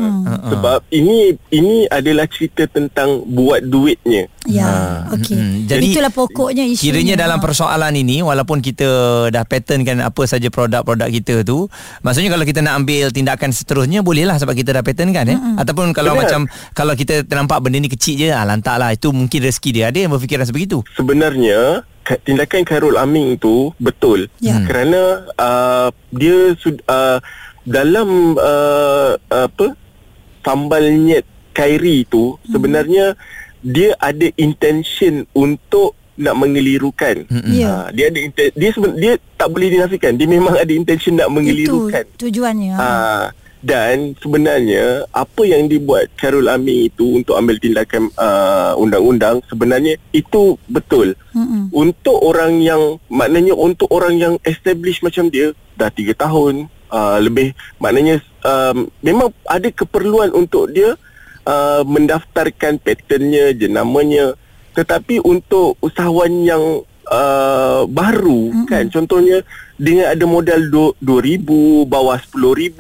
sebab 0.48 0.80
ini 0.90 1.18
ini 1.50 1.86
adalah 1.88 2.26
cerita 2.26 2.66
tentang 2.66 3.22
buat 3.26 3.62
duitnya. 3.62 4.32
Ya 4.44 5.04
Okey 5.10 5.36
Mm-mm. 5.36 5.68
Jadi 5.68 5.92
Itulah 5.92 6.08
pokoknya 6.08 6.64
isu 6.64 6.80
Kiranya 6.80 7.20
dalam 7.20 7.36
persoalan 7.38 7.92
ini 7.92 8.24
Walaupun 8.24 8.64
kita 8.64 8.88
dah 9.28 9.44
patternkan 9.44 10.00
Apa 10.00 10.24
saja 10.24 10.48
produk-produk 10.48 11.12
kita 11.12 11.44
tu 11.44 11.68
Maksudnya 12.00 12.32
kalau 12.32 12.48
kita 12.48 12.64
nak 12.64 12.80
ambil 12.80 13.12
tindakan 13.12 13.52
seterusnya 13.52 14.00
Bolehlah 14.00 14.40
sebab 14.40 14.56
kita 14.56 14.72
dah 14.72 14.80
patternkan 14.82 15.26
eh? 15.28 15.40
Ataupun 15.60 15.92
kalau 15.92 16.16
Benar. 16.16 16.24
macam 16.24 16.40
Kalau 16.72 16.96
kita 16.96 17.28
nampak 17.28 17.60
benda 17.60 17.76
ni 17.78 17.92
kecil 17.92 18.16
je 18.18 18.30
ah, 18.32 18.48
Lantak 18.48 18.80
lah 18.80 18.96
Itu 18.96 19.12
mungkin 19.12 19.44
rezeki 19.44 19.70
dia 19.74 19.92
Ada 19.92 20.08
yang 20.08 20.16
berfikiran 20.16 20.48
sebegitu 20.48 20.80
sebenarnya 20.96 21.84
tindakan 22.18 22.64
Khairul 22.64 22.96
Aming 22.96 23.36
tu 23.36 23.76
betul 23.78 24.32
Ya. 24.40 24.64
kerana 24.64 25.02
uh, 25.34 25.88
dia 26.10 26.56
sud, 26.56 26.80
uh, 26.86 27.20
dalam 27.62 28.34
uh, 28.34 29.12
apa 29.28 29.76
sambal 30.40 30.84
nyet 30.88 31.26
Khairi 31.52 32.06
tu 32.06 32.38
Hmm. 32.38 32.48
sebenarnya 32.50 33.06
dia 33.60 33.92
ada 33.98 34.30
intention 34.36 35.28
untuk 35.34 35.92
nak 36.16 36.34
mengelirukan. 36.36 37.28
Ya 37.46 37.68
Uh, 37.68 37.86
dia 37.92 38.08
ada 38.08 38.20
inten- 38.20 38.50
dia 38.52 38.70
seben- 38.72 38.96
dia 38.96 39.14
tak 39.36 39.50
boleh 39.50 39.70
dinafikan 39.70 40.14
dia 40.14 40.26
memang 40.26 40.56
ada 40.56 40.72
intention 40.72 41.14
nak 41.14 41.28
Itu 41.28 41.36
mengelirukan. 41.36 42.06
tujuannya 42.16 42.74
ha. 42.74 42.90
Dan 43.58 44.14
sebenarnya 44.22 45.10
apa 45.10 45.42
yang 45.44 45.66
dibuat 45.66 46.14
Khairul 46.14 46.46
Amin 46.46 46.94
itu 46.94 47.18
untuk 47.18 47.34
ambil 47.34 47.58
tindakan 47.58 48.14
uh, 48.16 48.78
undang-undang 48.78 49.42
sebenarnya 49.50 49.98
itu 50.14 50.62
betul. 50.70 51.18
Mm-mm. 51.34 51.74
Untuk 51.74 52.22
orang 52.22 52.62
yang 52.62 53.02
maknanya 53.10 53.58
untuk 53.58 53.90
orang 53.90 54.22
yang 54.22 54.34
establish 54.46 55.02
macam 55.02 55.34
dia 55.34 55.58
dah 55.74 55.90
3 55.90 56.14
tahun 56.14 56.70
uh, 56.94 57.18
lebih 57.18 57.58
maknanya 57.82 58.22
um, 58.46 58.88
memang 59.02 59.34
ada 59.50 59.70
keperluan 59.74 60.32
untuk 60.38 60.70
dia 60.72 60.94
uh, 61.48 61.82
mendaftarkan 61.82 62.78
patternnya, 62.82 63.56
jenamanya 63.58 64.38
tetapi 64.78 65.18
untuk 65.26 65.74
usahawan 65.82 66.46
yang 66.46 66.86
uh, 67.10 67.82
baru 67.90 68.54
mm-hmm. 68.54 68.68
kan 68.70 68.86
contohnya 68.94 69.42
dengan 69.74 70.14
ada 70.14 70.26
modal 70.30 70.62
du- 70.70 70.96
2000 71.02 71.90
bawah 71.90 72.20
10000 72.22 72.78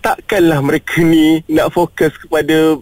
takkanlah 0.00 0.60
mereka 0.62 1.02
ni 1.02 1.42
nak 1.50 1.74
fokus 1.74 2.14
kepada 2.16 2.78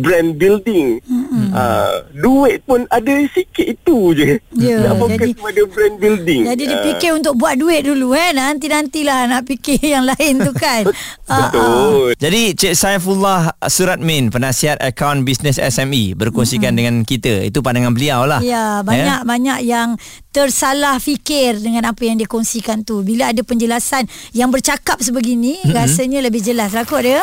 brand 0.00 0.34
building. 0.38 0.98
Mm-hmm. 1.04 1.46
uh, 1.54 1.94
duit 2.16 2.62
pun 2.66 2.86
ada 2.90 3.14
sikit 3.30 3.66
itu 3.76 3.98
je. 4.16 4.38
Ya, 4.58 4.82
nak 4.90 4.98
fokus 4.98 5.30
jadi- 5.30 5.36
kepada 5.36 5.62
brand 5.70 5.96
building. 6.00 6.42
Jadi 6.50 6.62
dia 6.66 6.78
fikir 6.82 7.10
untuk 7.14 7.34
buat 7.38 7.54
duit 7.54 7.86
dulu 7.86 8.14
eh? 8.14 8.30
Nanti-nantilah 8.34 9.30
nak 9.30 9.42
fikir 9.46 9.78
yang 9.94 10.06
lain 10.06 10.42
tu 10.42 10.52
kan? 10.54 10.86
Ah, 11.24 11.32
ah. 11.32 11.40
betul 11.48 12.12
Jadi 12.20 12.52
Cik 12.52 12.74
Saifullah 12.76 13.56
Suratmin 13.64 14.28
Penasihat 14.28 14.76
Akaun 14.76 15.24
Bisnes 15.24 15.56
SME 15.56 16.12
Berkongsikan 16.12 16.76
dengan 16.76 17.00
kita. 17.00 17.48
Itu 17.48 17.64
pandangan 17.64 17.96
beliau 17.96 18.28
lah. 18.28 18.44
Ya, 18.44 18.84
banyak-banyak 18.84 19.64
yang 19.64 19.96
tersalah 20.34 21.00
fikir 21.00 21.62
dengan 21.62 21.88
apa 21.88 22.02
yang 22.04 22.20
dia 22.20 22.28
kongsikan 22.28 22.82
tu. 22.82 23.06
Bila 23.06 23.30
ada 23.30 23.40
penjelasan 23.40 24.10
yang 24.34 24.50
bercakap 24.50 24.98
sebegini, 24.98 25.62
mm-hmm. 25.62 25.72
rasanya 25.72 26.20
lebih 26.20 26.42
jelas 26.42 26.74
lah 26.74 26.82
kot 26.84 27.06
dia. 27.06 27.22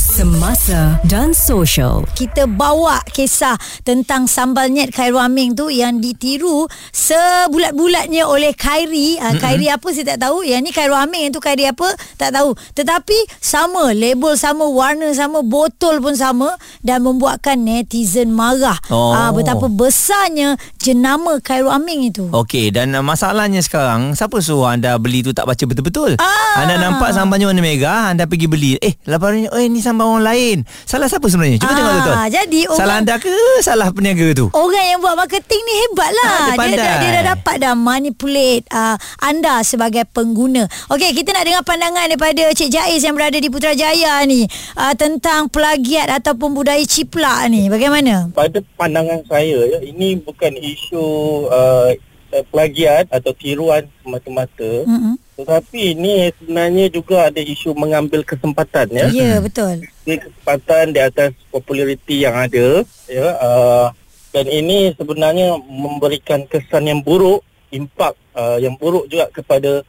Semasa 0.11 0.99
dan 1.07 1.31
social. 1.31 2.03
Kita 2.19 2.43
bawa 2.43 2.99
kisah 3.15 3.55
tentang 3.87 4.27
sambal 4.27 4.67
nyet 4.67 4.91
Khairul 4.91 5.23
Aming 5.23 5.55
tu 5.55 5.71
yang 5.71 6.03
ditiru 6.03 6.67
sebulat-bulatnya 6.91 8.27
oleh 8.27 8.51
Khairi. 8.51 9.15
Uh, 9.23 9.39
Khairi 9.39 9.71
apa 9.71 9.87
saya 9.95 10.11
tak 10.11 10.27
tahu. 10.27 10.43
Yang 10.43 10.61
ni 10.67 10.71
Khairul 10.75 10.99
Aming 10.99 11.31
tu 11.31 11.39
Khairi 11.39 11.63
apa 11.63 11.95
tak 12.19 12.35
tahu. 12.35 12.51
Tetapi 12.75 13.39
sama, 13.39 13.95
label 13.95 14.35
sama, 14.35 14.67
warna 14.67 15.15
sama, 15.15 15.47
botol 15.47 16.03
pun 16.03 16.11
sama 16.19 16.59
dan 16.83 17.07
membuatkan 17.07 17.55
netizen 17.63 18.35
marah. 18.35 18.75
Oh. 18.91 19.15
Ah, 19.15 19.31
betapa 19.31 19.71
besarnya 19.71 20.59
jenama 20.75 21.39
Khairul 21.39 21.71
Aming 21.71 22.11
itu. 22.11 22.27
Okey 22.35 22.75
dan 22.75 22.91
uh, 22.99 22.99
masalahnya 22.99 23.63
sekarang 23.63 24.11
siapa 24.19 24.43
suruh 24.43 24.75
anda 24.75 24.99
beli 24.99 25.23
tu 25.23 25.31
tak 25.31 25.47
baca 25.47 25.63
betul-betul? 25.63 26.19
Ah. 26.19 26.67
Anda 26.67 26.83
nampak 26.83 27.15
sambalnya 27.15 27.47
warna 27.47 27.63
merah, 27.63 28.11
anda 28.11 28.27
pergi 28.27 28.51
beli. 28.51 28.75
Eh, 28.83 28.99
laporannya 29.07 29.47
oh 29.47 29.63
ni 29.71 29.79
sambal 29.79 30.00
orang 30.03 30.23
lain. 30.23 30.57
Salah 30.83 31.05
siapa 31.05 31.25
sebenarnya? 31.25 31.57
Cuba 31.57 31.69
Ah, 31.69 31.75
tengok 31.75 31.93
betul. 31.95 32.15
jadi 32.31 32.59
orang- 32.65 32.79
Salah 32.79 32.95
anda 32.97 33.15
ke 33.17 33.33
salah 33.59 33.87
peniaga 33.89 34.27
tu? 34.33 34.45
Orang 34.51 34.85
yang 34.85 34.99
buat 34.99 35.15
marketing 35.15 35.61
ni 35.61 35.73
hebat 35.79 36.11
lah. 36.11 36.25
Ah, 36.25 36.35
dia 36.35 36.41
dia, 36.41 36.49
dah, 36.51 36.57
pandai. 36.57 36.97
dia 36.97 37.09
dah 37.11 37.23
dapat 37.31 37.55
dah 37.57 37.73
manipulate 37.75 38.63
uh, 38.69 38.95
anda 39.19 39.55
sebagai 39.61 40.03
pengguna. 40.05 40.63
Okey, 40.87 41.13
kita 41.13 41.31
nak 41.31 41.43
dengar 41.43 41.63
pandangan 41.63 42.05
daripada 42.05 42.43
Cik 42.51 42.69
Jais 42.69 42.99
yang 42.99 43.13
berada 43.13 43.35
di 43.35 43.47
Putrajaya 43.47 44.19
ni 44.23 44.43
uh, 44.73 44.93
tentang 44.93 45.47
plagiat 45.47 46.09
ataupun 46.11 46.51
budaya 46.51 46.81
ciplak 46.81 47.47
ni. 47.47 47.67
Bagaimana? 47.67 48.27
pada 48.31 48.57
pandangan 48.75 49.21
saya 49.25 49.59
ya, 49.67 49.79
ini 49.81 50.17
bukan 50.17 50.53
isu 50.53 51.05
uh, 51.45 51.89
uh, 52.31 52.43
plagiat 52.47 53.05
atau 53.07 53.31
tiruan 53.33 53.85
semata-mata 54.01 54.71
Mm-mm. 54.83 55.15
Tetapi 55.41 55.97
ini 55.97 56.29
sebenarnya 56.37 56.85
juga 56.89 57.27
ada 57.27 57.41
isu 57.41 57.73
mengambil 57.73 58.21
kesempatan 58.21 58.87
ya 58.89 59.05
Ya, 59.09 59.11
yeah, 59.11 59.37
betul. 59.41 59.81
ini 60.05 60.15
kesempatan 60.17 60.93
di 60.93 60.99
atas 61.01 61.31
populariti 61.49 62.21
yang 62.21 62.37
ada 62.37 62.85
ya 63.09 63.27
uh, 63.37 63.87
dan 64.31 64.45
ini 64.47 64.95
sebenarnya 64.95 65.59
memberikan 65.65 66.47
kesan 66.47 66.87
yang 66.87 67.01
buruk 67.01 67.41
impak 67.69 68.15
uh, 68.33 68.55
yang 68.61 68.75
buruk 68.77 69.07
juga 69.07 69.27
kepada 69.31 69.83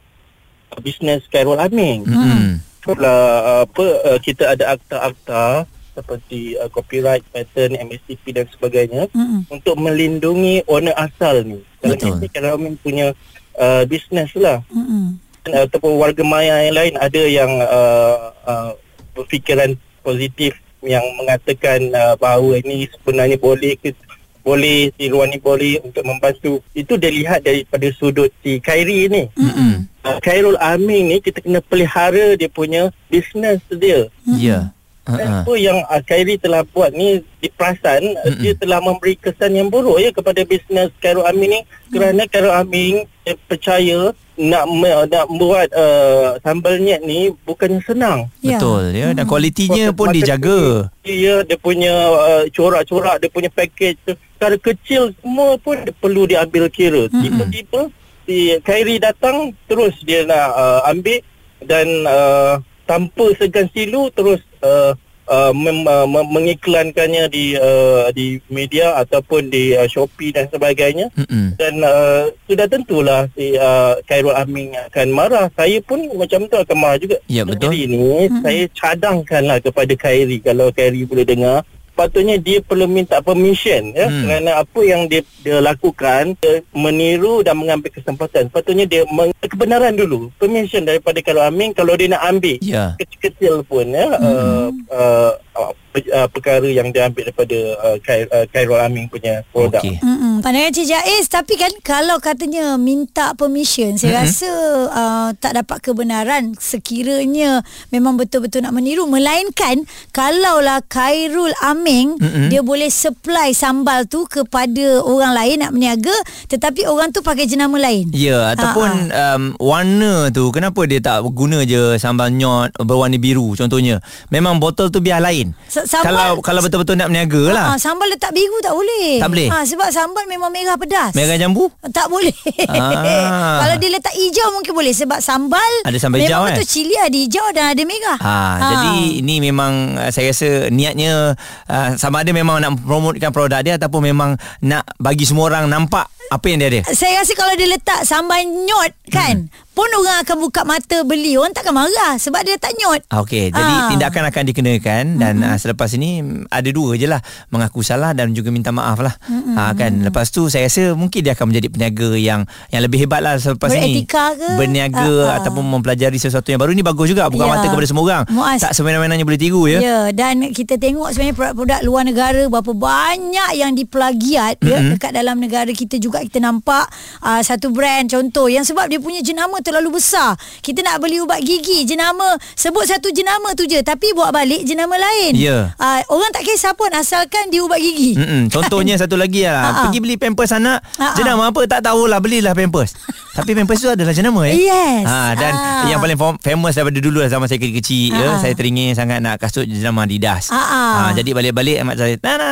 uh, 0.71 0.79
bisnes 0.81 1.23
Khairul 1.29 1.59
Aming 1.59 2.03
Hmm. 2.03 2.59
Itulah 2.83 3.23
uh, 3.39 3.61
apa 3.63 3.85
uh, 4.03 4.19
kita 4.19 4.51
ada 4.51 4.75
akta-akta 4.75 5.63
seperti 5.95 6.59
uh, 6.59 6.67
copyright, 6.67 7.23
patent, 7.31 7.79
MSTP 7.79 8.35
dan 8.35 8.43
sebagainya 8.51 9.07
Mm-mm. 9.13 9.47
untuk 9.47 9.77
melindungi 9.79 10.65
owner 10.67 10.91
asal 10.97 11.47
ni. 11.47 11.63
Dalam 11.79 11.95
Betul. 11.95 12.19
ini 12.19 12.27
kalau 12.27 12.59
Amin 12.59 12.75
punya 12.75 13.15
uh, 13.55 13.87
bisnes 13.87 14.33
lah 14.35 14.59
Mm-mm. 14.67 15.15
Uh, 15.51 15.63
ataupun 15.67 15.99
warga 15.99 16.23
maya 16.23 16.63
yang 16.67 16.75
lain 16.75 16.93
ada 16.99 17.21
yang 17.27 17.51
uh, 17.65 18.31
uh, 18.47 18.71
berfikiran 19.17 19.75
positif 20.03 20.55
yang 20.83 21.03
mengatakan 21.19 21.91
uh, 21.95 22.15
bahawa 22.19 22.59
ini 22.59 22.91
sebenarnya 22.91 23.39
boleh 23.39 23.79
ke 23.79 23.95
boleh 24.43 24.91
tiruan 24.99 25.31
ni 25.31 25.39
boleh 25.39 25.79
untuk 25.79 26.03
membantu. 26.03 26.59
Itu 26.75 26.99
dilihat 26.99 27.47
daripada 27.47 27.87
sudut 27.95 28.29
si 28.43 28.59
Khairi 28.59 29.07
ni. 29.07 29.23
Hmm. 29.39 29.87
uh, 30.03 30.19
Khairul 30.19 30.59
Amin 30.59 31.15
ni 31.15 31.17
kita 31.23 31.39
kena 31.39 31.63
pelihara 31.63 32.35
dia 32.35 32.51
punya 32.51 32.91
bisnes 33.07 33.63
dia. 33.71 34.11
Ya. 34.27 34.69
dan 35.03 35.27
Ha. 35.27 35.43
apa 35.43 35.53
yang 35.59 35.83
uh, 35.87 35.99
Khairi 36.03 36.39
telah 36.39 36.63
buat 36.71 36.91
ni 36.95 37.23
diperasan 37.39 38.03
uh, 38.23 38.35
dia 38.39 38.55
telah 38.55 38.79
memberi 38.79 39.19
kesan 39.19 39.51
yang 39.51 39.67
buruk 39.71 39.99
ya 39.99 40.11
kepada 40.11 40.43
bisnes 40.43 40.91
Khairul 40.99 41.23
Amin 41.23 41.47
ni. 41.47 41.59
Kerana 41.95 42.27
Khairul 42.27 42.51
Amin 42.51 43.07
saya 43.23 43.35
percaya 43.47 43.99
nak 44.35 44.65
nak 45.07 45.25
buat 45.29 45.67
uh, 45.71 46.35
sambal 46.43 46.75
nyet 46.81 47.01
ni 47.05 47.31
bukannya 47.47 47.79
senang. 47.85 48.27
Ya. 48.43 48.57
Betul 48.57 48.91
ya 48.91 49.07
dan 49.15 49.25
kualitinya 49.29 49.93
pun 49.95 50.11
Marketing 50.11 50.25
dijaga. 50.27 50.59
Dia 51.05 51.35
dia 51.47 51.57
punya 51.57 51.93
uh, 52.11 52.43
corak-corak 52.51 53.23
dia 53.23 53.29
punya 53.31 53.49
package 53.53 53.97
tu 54.03 54.13
secara 54.35 54.55
kecil 54.59 55.15
semua 55.21 55.55
pun 55.61 55.79
dia 55.79 55.93
perlu 55.95 56.27
diambil 56.27 56.67
kira. 56.67 57.07
Tiba-tiba 57.07 57.93
si 58.27 58.57
Khairi 58.63 58.99
datang 58.99 59.55
terus 59.69 59.95
dia 60.03 60.27
nak 60.27 60.47
uh, 60.55 60.81
ambil 60.91 61.21
dan 61.63 61.87
uh, 62.03 62.59
tanpa 62.83 63.31
segan 63.39 63.71
silu 63.71 64.11
terus 64.11 64.43
uh, 64.59 64.91
uh, 65.27 65.51
mem, 65.55 65.85
uh, 65.87 66.07
mengiklankannya 66.07 67.29
di 67.31 67.55
uh, 67.55 68.09
di 68.11 68.39
media 68.51 68.97
ataupun 68.99 69.51
di 69.51 69.75
uh, 69.75 69.87
Shopee 69.87 70.33
dan 70.35 70.49
sebagainya 70.49 71.11
Mm-mm. 71.15 71.55
dan 71.55 71.73
uh, 71.83 72.31
sudah 72.47 72.67
tentulah 72.67 73.27
si 73.35 73.55
uh, 73.55 73.99
Khairul 74.07 74.35
Amin 74.35 74.73
akan 74.89 75.07
marah. 75.13 75.47
Saya 75.53 75.79
pun 75.83 76.03
macam 76.15 76.47
tu 76.47 76.57
akan 76.57 76.77
marah 76.77 76.99
juga. 76.99 77.17
Ya, 77.29 77.43
betul. 77.43 77.71
Jadi 77.71 77.77
ini 77.87 78.27
hmm. 78.27 78.41
saya 78.41 78.63
cadangkanlah 78.73 79.57
kepada 79.61 79.93
Khairi 79.95 80.37
kalau 80.41 80.71
Khairi 80.73 81.05
boleh 81.07 81.25
dengar 81.27 81.67
patutnya 81.93 82.35
dia 82.35 82.59
perlu 82.59 82.85
minta 82.85 83.19
permission 83.19 83.89
ya 83.91 84.05
Hmm. 84.05 84.25
kerana 84.25 84.51
apa 84.59 84.79
yang 84.81 85.05
dia 85.05 85.21
dia 85.39 85.57
lakukan 85.57 86.33
dia 86.35 86.61
meniru 86.71 87.41
dan 87.41 87.55
mengambil 87.55 87.89
kesempatan 87.89 88.47
patutnya 88.47 88.83
dia 88.83 89.01
meng- 89.07 89.31
kebenaran 89.39 89.93
dulu 89.93 90.33
permission 90.35 90.81
daripada 90.81 91.19
Khairul 91.19 91.45
Amin 91.45 91.71
kalau 91.71 91.93
dia 91.93 92.09
nak 92.09 92.25
ambil 92.27 92.57
Ya. 92.59 92.97
kecil-kecil 92.97 93.61
pun 93.63 93.85
ya 93.87 94.07
hmm. 94.09 94.19
uh, 94.19 94.67
uh, 94.89 95.31
uh, 95.53 95.71
pe- 95.89 96.09
uh, 96.09 96.27
perkara 96.27 96.65
yang 96.65 96.89
dia 96.89 97.05
ambil 97.05 97.23
daripada 97.25 97.57
uh, 97.79 97.97
Khair, 97.99 98.25
uh, 98.27 98.45
Khairul 98.47 98.77
Amin 98.77 99.05
punya 99.05 99.45
produk 99.47 99.79
Okey. 99.79 99.97
Mm-mm. 99.99 100.41
Pandangan 100.41 100.71
Cik 100.71 100.87
Jaiz 100.87 101.25
Tapi 101.27 101.53
kan 101.55 101.71
Kalau 101.81 102.17
katanya 102.17 102.75
Minta 102.75 103.31
permission 103.33 103.95
Saya 103.95 104.17
Mm-mm. 104.17 104.25
rasa 104.25 104.51
uh, 104.89 105.29
Tak 105.33 105.55
dapat 105.55 105.77
kebenaran 105.81 106.51
Sekiranya 106.57 107.61
Memang 107.89 108.15
betul-betul 108.15 108.59
nak 108.59 108.73
meniru 108.73 109.05
Melainkan 109.05 109.85
Kalaulah 110.11 110.83
Khairul 110.83 111.53
Aming 111.83 112.15
Mm-mm. 112.15 112.47
Dia 112.47 112.63
boleh 112.63 112.87
supply 112.87 113.51
sambal 113.51 114.07
tu 114.07 114.23
Kepada 114.23 115.03
orang 115.03 115.35
lain 115.35 115.59
Nak 115.59 115.71
berniaga 115.71 116.15
Tetapi 116.47 116.87
orang 116.87 117.11
tu 117.11 117.19
pakai 117.19 117.43
jenama 117.43 117.75
lain 117.75 118.07
Ya 118.09 118.55
ataupun 118.55 119.09
um, 119.09 119.41
warna 119.57 120.29
tu 120.29 120.53
kenapa 120.53 120.85
dia 120.85 121.01
tak 121.01 121.25
guna 121.25 121.65
je 121.65 121.97
sambal 121.97 122.29
nyot 122.29 122.69
berwarna 122.77 123.17
biru 123.17 123.57
contohnya. 123.57 123.97
Memang 124.29 124.61
botol 124.61 124.87
tu 124.87 125.01
biar 125.01 125.17
lain. 125.17 125.51
S- 125.65 125.89
sambal- 125.89 126.05
kalau 126.05 126.29
kalau 126.39 126.59
betul-betul 126.61 126.93
nak 126.93 127.09
berniaga 127.09 127.43
lah. 127.49 127.65
Ah, 127.73 127.77
sambal 127.77 128.05
letak 128.05 128.29
biru 128.29 128.53
tak 128.59 128.71
boleh. 128.71 129.17
Tak 129.17 129.29
boleh? 129.29 129.47
Ha, 129.49 129.65
sebab 129.65 129.89
sambal 129.89 130.23
memang 130.25 130.53
merah 130.53 130.77
pedas. 130.77 131.11
Merah 131.13 131.33
jambu? 131.35 131.71
Tak 131.89 132.07
boleh. 132.07 132.35
Ah. 132.69 133.57
Kalau 133.63 133.75
dia 133.79 133.89
letak 133.89 134.13
hijau 134.13 134.47
mungkin 134.51 134.73
boleh 134.73 134.93
sebab 134.93 135.17
sambal 135.17 135.71
Ada 135.83 135.97
sambal 135.97 136.21
hijau, 136.21 136.43
memang 136.43 136.53
eh? 136.53 136.55
betul 136.55 136.67
cili 136.69 136.95
ada 136.95 137.17
hijau 137.17 137.47
dan 137.51 137.65
ada 137.71 137.83
merah. 137.83 138.19
Ha, 138.19 138.35
jadi 138.61 138.91
ini 139.19 139.35
memang 139.41 139.73
uh, 139.97 140.11
saya 140.11 140.29
rasa 140.29 140.69
niatnya 140.69 141.33
uh, 141.73 141.97
sama 141.97 142.21
ada 142.21 142.29
memang 142.29 142.61
nak 142.61 142.77
promotekan 142.85 143.33
produk 143.33 143.59
dia 143.65 143.81
ataupun 143.81 144.13
memang 144.13 144.37
nak 144.61 144.85
bagi 145.01 145.25
semua 145.25 145.49
orang 145.49 145.65
nampak 145.65 146.05
apa 146.29 146.45
yang 146.45 146.57
dia 146.57 146.69
ada. 146.69 146.81
saya 146.89 147.17
rasa 147.17 147.33
kalau 147.33 147.53
dia 147.53 147.67
letak 147.67 147.99
sambal 148.03 148.39
nyot 148.39 148.91
kan 149.07 149.35
Hmm. 149.35 149.51
pun 149.73 149.89
orang 149.91 150.21
akan 150.21 150.37
buka 150.39 150.61
mata 150.63 151.01
beli 151.01 151.33
orang 151.33 151.49
takkan 151.49 151.73
marah 151.73 152.13
sebab 152.15 152.41
dia 152.41 152.53
letak 152.53 152.73
nyot. 152.75 153.01
Ah, 153.07 153.19
Okey, 153.19 153.49
jadi 153.49 153.73
Ah. 153.75 153.89
tindakan 153.89 154.23
akan 154.23 154.43
dikenakan 154.45 155.03
dan 155.17 155.41
uh, 155.41 155.55
selepas 155.55 155.89
ini 155.91 156.21
ada 156.47 156.69
dua 156.69 156.93
je 156.93 157.05
lah 157.05 157.17
mengaku 157.49 157.81
salah 157.81 158.11
dan 158.11 158.31
juga 158.31 158.49
minta 158.49 158.69
maaf 158.69 158.99
lah. 158.99 159.17
Ha, 159.51 159.73
kan 159.73 160.01
lepas 160.03 160.29
tu 160.29 160.45
saya 160.45 160.65
rasa 160.65 160.93
mungkin 160.93 161.19
dia 161.19 161.33
akan 161.33 161.49
menjadi 161.49 161.67
peniaga 161.67 162.09
yang 162.13 162.41
yang 162.69 162.81
lebih 162.81 163.01
hebat 163.01 163.19
lah 163.19 163.33
selepas 163.35 163.69
ini. 163.71 164.05
Beretika 164.05 164.25
ke? 164.31 164.47
Berniaga 164.55 165.01
Ah, 165.01 165.25
ah. 165.27 165.37
ataupun 165.39 165.65
mempelajari 165.67 166.15
sesuatu 166.15 166.45
yang 166.47 166.59
baru 166.59 166.69
ini 166.71 166.81
bagus 166.81 167.09
juga 167.09 167.25
buka 167.27 167.43
Ya. 167.43 167.51
mata 167.51 167.65
kepada 167.67 167.87
semua 167.87 168.03
orang. 168.03 168.23
Muaz. 168.29 168.61
Tak 168.61 168.73
semena-menanya 168.73 169.23
boleh 169.23 169.37
tiru 169.37 169.65
ya. 169.65 169.79
Ya, 169.79 169.99
dan 170.11 170.53
kita 170.53 170.77
tengok 170.77 171.09
sebenarnya 171.09 171.33
produk-produk 171.33 171.79
luar 171.81 172.03
negara 172.03 172.41
berapa 172.47 172.71
banyak 172.71 173.51
yang 173.55 173.73
diplagiat 173.73 174.57
mm-hmm. 174.59 174.69
ya 174.69 174.93
dekat 174.93 175.11
dalam 175.11 175.37
negara 175.37 175.71
kita 175.71 175.97
juga 175.97 176.12
kita 176.21 176.37
nampak 176.37 176.85
uh, 177.19 177.39
satu 177.39 177.69
brand 177.69 178.05
contoh 178.05 178.45
yang 178.45 178.61
sebab 178.61 178.85
dia 178.85 178.97
punya 178.97 179.19
jenama 179.19 179.57
terlalu 179.59 179.97
besar. 179.97 180.33
Kita 180.59 180.79
nak 180.79 180.99
beli 180.99 181.17
ubat 181.17 181.39
gigi, 181.39 181.81
jenama 181.83 182.25
sebut 182.53 182.85
satu 182.85 183.09
jenama 183.09 183.53
tu 183.53 183.65
je 183.65 183.81
tapi 183.81 184.11
buat 184.11 184.29
balik 184.29 184.61
jenama 184.61 184.93
lain. 184.93 185.33
Ya. 185.33 185.73
Uh, 185.75 185.99
orang 186.07 186.29
tak 186.29 186.43
kisah 186.43 186.73
pun 186.73 186.89
asalkan 186.91 187.49
dia 187.49 187.59
ubat 187.59 187.77
gigi. 187.77 188.13
Mm-mm. 188.13 188.41
Contohnya 188.47 188.93
satu 189.01 189.15
lagi 189.15 189.41
lah 189.43 189.63
Ha-ha. 189.63 189.81
Pergi 189.83 189.99
beli 189.99 190.15
pampers 190.15 190.51
anak 190.51 190.83
Ha-ha. 190.93 191.15
Jenama 191.15 191.47
apa 191.47 191.63
tak 191.63 191.79
tahulah 191.81 192.19
Belilah 192.19 192.51
pampers 192.51 192.91
Tapi 193.31 193.53
pampers 193.53 193.79
tu 193.79 193.87
adalah 193.87 194.11
jenama 194.11 194.43
eh 194.43 194.59
Yes. 194.59 195.03
ha, 195.03 195.31
Dan 195.31 195.53
Ah. 195.53 195.85
yang 195.85 195.97
paling 195.97 196.15
fam- 196.15 196.35
famous 196.37 196.73
daripada 196.73 196.97
dulu 196.97 197.19
lah 197.19 197.29
Zaman 197.29 197.45
saya 197.45 197.55
kecil-kecil 197.57 198.11
ya, 198.11 198.27
Ha-ha. 198.27 198.41
Saya 198.41 198.53
teringin 198.53 198.91
sangat 198.91 199.19
nak 199.19 199.37
kasut 199.37 199.63
jenama 199.63 200.03
Adidas 200.03 200.49
Ha-ha. 200.49 200.83
ha, 200.99 201.11
Jadi 201.13 201.31
balik-balik 201.31 201.79
Mak 201.83 201.95
saya 201.95 202.19
Nana 202.19 202.51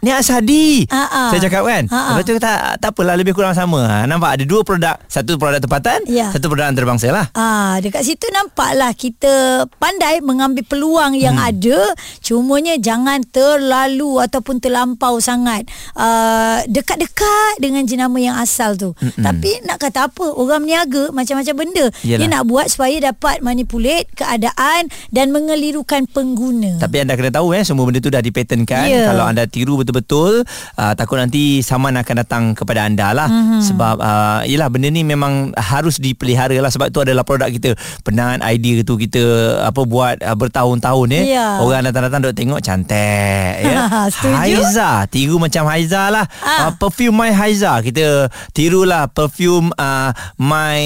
Ni 0.00 0.14
Asadi 0.14 0.86
Ha-ha. 0.88 1.34
Saya 1.34 1.40
cakap 1.42 1.66
kan 1.66 1.84
Ha-ha. 1.90 2.14
Lepas 2.14 2.24
tu 2.24 2.34
tak, 2.38 2.78
tak 2.78 2.90
apalah 2.94 3.18
Lebih 3.18 3.34
kurang 3.34 3.52
sama 3.52 3.82
ha, 3.84 3.96
Nampak 4.06 4.38
ada 4.38 4.44
dua 4.46 4.62
produk 4.62 4.96
Satu 5.10 5.34
produk 5.36 5.58
tempatan 5.58 6.06
Ya. 6.06 6.30
Satu 6.30 6.46
produk 6.46 6.70
antarabangsa 6.70 7.10
lah 7.10 7.26
Ah, 7.34 7.82
dekat 7.82 8.06
situ 8.06 8.24
nampaklah 8.30 8.94
kita 8.94 9.66
pandai 9.82 10.22
mengambil 10.24 10.64
peluang 10.66 11.14
yang 11.14 11.38
hmm. 11.38 11.48
ada. 11.54 11.78
Cumanya 12.24 12.74
jangan 12.80 13.22
terlalu 13.22 14.18
ataupun 14.18 14.58
terlampau 14.58 15.20
sangat 15.22 15.68
uh, 15.94 16.64
dekat-dekat 16.66 17.62
dengan 17.62 17.86
jenama 17.86 18.18
yang 18.18 18.36
asal 18.40 18.74
tu. 18.74 18.90
Mm-mm. 18.98 19.22
Tapi 19.22 19.62
nak 19.64 19.78
kata 19.78 20.10
apa? 20.10 20.26
Orang 20.34 20.68
berniaga 20.68 21.08
macam-macam 21.16 21.54
benda. 21.56 21.84
Yelah. 22.04 22.20
Dia 22.20 22.28
nak 22.28 22.44
buat 22.44 22.68
supaya 22.68 22.96
dapat 23.00 23.40
manipulate 23.40 24.04
keadaan 24.12 24.92
dan 25.08 25.32
mengelirukan 25.32 26.04
pengguna. 26.12 26.76
Tapi 26.76 27.00
anda 27.00 27.16
kena 27.16 27.32
tahu 27.32 27.56
eh 27.56 27.64
semua 27.64 27.88
benda 27.88 28.04
tu 28.04 28.12
dah 28.12 28.20
dipatenkan. 28.20 28.84
Ya. 28.84 29.08
Kalau 29.08 29.24
anda 29.24 29.48
tiru 29.48 29.80
betul-betul 29.88 30.44
uh, 30.76 30.92
takut 30.92 31.16
nanti 31.16 31.64
saman 31.64 31.96
akan 31.96 32.14
datang 32.20 32.42
kepada 32.52 32.84
anda 32.84 33.16
lah. 33.16 33.24
Mm-hmm. 33.24 33.60
Sebab 33.72 33.96
uh, 33.96 34.40
yelah 34.44 34.68
benda 34.68 34.92
ni 34.92 35.00
memang 35.00 35.56
harus 35.56 35.96
dipelihara 35.96 36.52
lah 36.60 36.68
sebab 36.68 36.92
tu 36.92 37.00
adalah 37.00 37.24
produk 37.24 37.48
kita. 37.48 37.72
Penangan 38.04 38.44
idea 38.44 38.84
tu 38.84 39.00
kita 39.00 39.22
apa 39.64 39.80
buat 39.88 40.20
uh, 40.20 40.36
bertahun-tahun 40.36 41.08
eh. 41.16 41.24
Ya. 41.32 41.64
Orang 41.64 41.88
datang-datang 41.88 42.28
duk 42.28 42.36
tengok 42.36 42.60
cantik 42.60 43.54
ya. 43.64 43.88
Haiza, 44.38 45.08
tiru 45.08 45.40
macam 45.40 45.64
Haiza 45.72 46.12
lah. 46.12 46.28
Ah. 46.44 46.68
Uh, 46.68 46.72
perfume 46.76 47.16
My 47.16 47.32
Haiza. 47.32 47.80
Kita 47.80 48.28
tirulah 48.52 49.08
perfume 49.08 49.72
uh, 49.80 50.12
My 50.36 50.84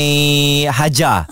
Haja. 0.70 1.26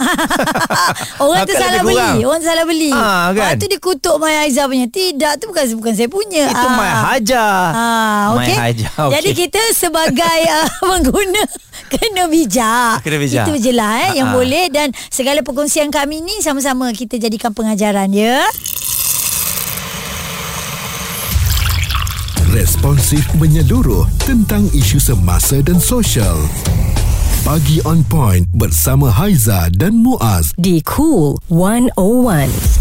Orang 1.23 1.47
tu 1.47 1.55
salah 1.55 1.83
beli. 1.85 2.25
Orang 2.25 2.43
salah 2.43 2.65
beli. 2.67 2.91
Ah, 2.91 3.31
kan? 3.31 3.55
Lepas 3.55 3.61
tu 3.61 3.67
dia 3.69 3.81
kutuk 3.81 4.17
Maya 4.19 4.45
Aizah 4.45 4.67
punya. 4.67 4.87
Tidak, 4.91 5.33
tu 5.39 5.45
bukan 5.53 5.65
bukan 5.79 5.93
saya 5.95 6.09
punya. 6.11 6.45
Itu 6.51 6.67
Ah. 6.67 6.77
My 6.77 6.91
Haja. 6.91 7.47
Ah, 7.71 8.25
My 8.33 8.45
okey. 8.45 8.57
Haja. 8.57 8.89
okey. 8.99 9.13
Jadi 9.15 9.31
kita 9.37 9.63
sebagai 9.73 10.39
uh, 10.49 10.67
pengguna 10.89 11.43
kena 11.89 12.25
bijak. 12.27 13.03
Kena 13.03 13.17
bijak. 13.17 13.45
Itu 13.45 13.55
je 13.59 13.73
lah 13.73 14.11
eh, 14.11 14.19
yang 14.19 14.33
Ha-ha. 14.33 14.39
boleh 14.39 14.65
dan 14.69 14.89
segala 15.07 15.41
perkongsian 15.41 15.89
kami 15.89 16.21
ni 16.21 16.41
sama-sama 16.41 16.89
kita 16.91 17.17
jadikan 17.17 17.51
pengajaran 17.51 18.09
ya. 18.11 18.43
Responsif 22.51 23.23
menyeluruh 23.37 24.11
tentang 24.21 24.67
isu 24.73 24.99
semasa 24.99 25.63
dan 25.63 25.79
sosial. 25.79 26.35
Pagi 27.41 27.79
on 27.83 28.03
point 28.05 28.45
bersama 28.53 29.07
Haiza 29.09 29.71
dan 29.73 29.97
Muaz. 29.97 30.51
Di 30.59 30.83
Cool 30.83 31.39
101. 31.49 32.80